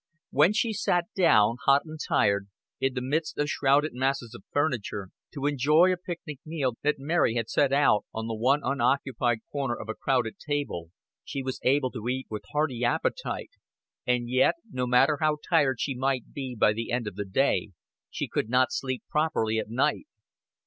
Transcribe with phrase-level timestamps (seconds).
[0.31, 2.47] When she sat down, hot and tired,
[2.79, 7.35] in the midst of shrouded masses of furniture, to enjoy a picnic meal that Mary
[7.35, 10.89] had set out on the one unoccupied corner of a crowded table,
[11.23, 13.51] she was able to eat with hearty appetite;
[14.07, 17.69] and yet, no matter how tired she might be by the end of the day,
[18.09, 20.07] she could not sleep properly at night.